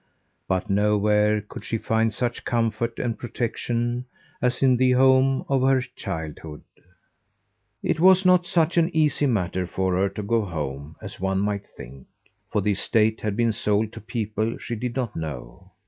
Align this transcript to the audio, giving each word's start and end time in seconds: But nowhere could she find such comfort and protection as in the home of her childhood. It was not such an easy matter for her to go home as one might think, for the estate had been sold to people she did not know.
But 0.47 0.67
nowhere 0.67 1.41
could 1.41 1.63
she 1.63 1.77
find 1.77 2.11
such 2.11 2.43
comfort 2.43 2.97
and 2.97 3.19
protection 3.19 4.05
as 4.41 4.63
in 4.63 4.77
the 4.77 4.93
home 4.93 5.45
of 5.47 5.61
her 5.61 5.79
childhood. 5.95 6.63
It 7.83 7.99
was 7.99 8.25
not 8.25 8.47
such 8.47 8.77
an 8.77 8.89
easy 8.95 9.27
matter 9.27 9.67
for 9.67 9.93
her 9.97 10.09
to 10.09 10.23
go 10.23 10.43
home 10.43 10.95
as 11.03 11.19
one 11.19 11.37
might 11.39 11.67
think, 11.67 12.07
for 12.49 12.61
the 12.63 12.71
estate 12.71 13.21
had 13.21 13.37
been 13.37 13.51
sold 13.53 13.93
to 13.93 14.01
people 14.01 14.57
she 14.57 14.73
did 14.75 14.95
not 14.95 15.15
know. 15.15 15.69